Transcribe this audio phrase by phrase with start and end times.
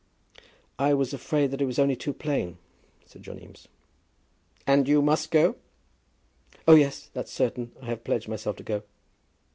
[0.79, 2.57] "I was afraid that it was only too plain,"
[3.05, 3.67] said John Eames.
[4.65, 5.57] "And you must go?"
[6.67, 7.71] "Oh, yes; that's certain.
[7.83, 8.81] I have pledged myself to go."